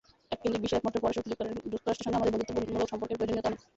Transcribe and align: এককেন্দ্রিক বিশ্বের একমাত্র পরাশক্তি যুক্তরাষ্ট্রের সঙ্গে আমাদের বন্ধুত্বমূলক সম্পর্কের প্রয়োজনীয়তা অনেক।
এককেন্দ্রিক 0.33 0.61
বিশ্বের 0.63 0.79
একমাত্র 0.79 1.01
পরাশক্তি 1.03 1.29
যুক্তরাষ্ট্রের 1.73 2.05
সঙ্গে 2.05 2.19
আমাদের 2.19 2.31
বন্ধুত্বমূলক 2.35 2.89
সম্পর্কের 2.91 3.17
প্রয়োজনীয়তা 3.17 3.49
অনেক। 3.51 3.61